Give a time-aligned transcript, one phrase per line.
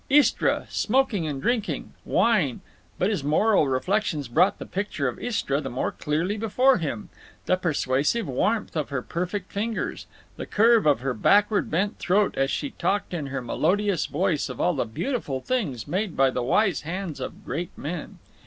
[0.09, 0.65] Istra….
[0.71, 2.61] Smoking and drinking wine….
[2.97, 8.27] But his moral reflections brought the picture of Istra the more clearly before him—the persuasive
[8.27, 13.13] warmth of her perfect fingers; the curve of her backward bent throat as she talked
[13.13, 17.45] in her melodious voice of all the beautiful things made by the wise hands of
[17.45, 18.17] great men.